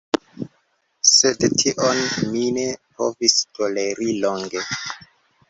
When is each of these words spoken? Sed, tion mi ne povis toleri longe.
Sed, 1.09 1.45
tion 1.63 2.01
mi 2.31 2.47
ne 2.57 2.65
povis 2.97 3.37
toleri 3.61 4.11
longe. 4.27 4.67